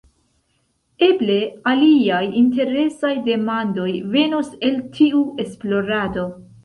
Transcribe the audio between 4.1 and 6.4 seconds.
venos el tiu esplorado.